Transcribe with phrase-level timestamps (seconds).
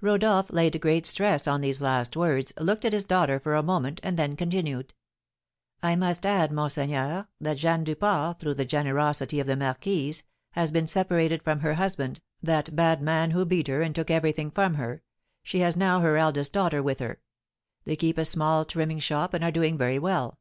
[0.00, 3.98] Rodolph laid great stress on these last words, looked at his daughter for a moment,
[4.04, 4.94] and then continued:
[5.82, 10.22] "I must add, monseigneur, that Jeanne Duport, through the generosity of the marquise,
[10.52, 14.52] has been separated from her husband, that bad man who beat her and took everything
[14.52, 15.02] from her;
[15.42, 17.20] she has now her eldest daughter with her:
[17.84, 20.38] they keep a small trimming shop, and are doing very well.